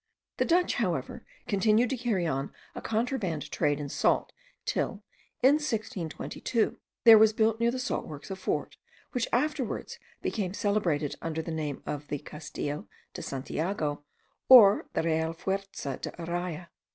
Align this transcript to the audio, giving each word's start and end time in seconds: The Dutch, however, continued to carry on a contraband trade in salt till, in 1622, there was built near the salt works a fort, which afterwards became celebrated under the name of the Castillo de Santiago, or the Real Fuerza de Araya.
The 0.37 0.45
Dutch, 0.45 0.73
however, 0.81 1.23
continued 1.47 1.91
to 1.91 1.95
carry 1.95 2.25
on 2.25 2.51
a 2.73 2.81
contraband 2.81 3.51
trade 3.51 3.79
in 3.79 3.87
salt 3.87 4.33
till, 4.65 5.03
in 5.43 5.57
1622, 5.61 6.79
there 7.03 7.19
was 7.19 7.33
built 7.33 7.59
near 7.59 7.69
the 7.69 7.77
salt 7.77 8.07
works 8.07 8.31
a 8.31 8.35
fort, 8.35 8.77
which 9.11 9.27
afterwards 9.31 9.99
became 10.23 10.55
celebrated 10.55 11.17
under 11.21 11.43
the 11.43 11.51
name 11.51 11.83
of 11.85 12.07
the 12.07 12.17
Castillo 12.17 12.87
de 13.13 13.21
Santiago, 13.21 14.03
or 14.49 14.87
the 14.93 15.03
Real 15.03 15.33
Fuerza 15.33 15.97
de 16.01 16.09
Araya. 16.13 16.69